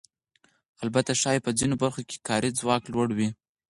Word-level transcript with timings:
البته 0.83 1.11
ښایي 1.21 1.39
په 1.45 1.51
ځینو 1.59 1.75
برخو 1.83 2.01
کې 2.09 2.23
کاري 2.27 2.49
ځواک 2.59 2.83
لوړ 2.93 3.07
وي 3.17 3.29